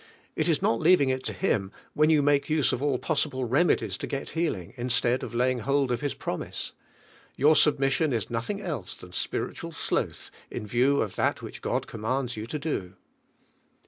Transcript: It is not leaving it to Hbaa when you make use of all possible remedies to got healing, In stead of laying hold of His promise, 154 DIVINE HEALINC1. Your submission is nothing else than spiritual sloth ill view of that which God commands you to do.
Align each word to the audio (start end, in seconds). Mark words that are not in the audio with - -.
It 0.35 0.49
is 0.49 0.63
not 0.63 0.79
leaving 0.79 1.09
it 1.09 1.23
to 1.25 1.31
Hbaa 1.33 1.69
when 1.93 2.09
you 2.09 2.23
make 2.23 2.49
use 2.49 2.71
of 2.73 2.81
all 2.81 2.97
possible 2.97 3.45
remedies 3.45 3.97
to 3.97 4.07
got 4.07 4.29
healing, 4.29 4.73
In 4.75 4.89
stead 4.89 5.21
of 5.21 5.35
laying 5.35 5.59
hold 5.59 5.91
of 5.91 6.01
His 6.01 6.15
promise, 6.15 6.71
154 7.35 7.37
DIVINE 7.37 7.37
HEALINC1. 7.37 7.37
Your 7.37 7.55
submission 7.55 8.13
is 8.13 8.29
nothing 8.31 8.61
else 8.63 8.95
than 8.95 9.11
spiritual 9.11 9.71
sloth 9.71 10.31
ill 10.49 10.63
view 10.63 11.01
of 11.03 11.13
that 11.17 11.43
which 11.43 11.61
God 11.61 11.85
commands 11.85 12.35
you 12.35 12.47
to 12.47 12.57
do. 12.57 12.93